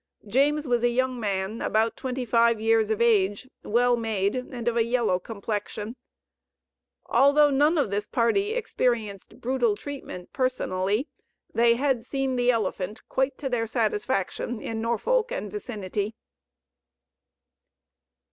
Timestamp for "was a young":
0.67-1.19